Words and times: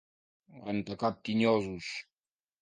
Rentar 0.63 0.97
caps 1.03 1.21
tinyosos. 1.29 1.93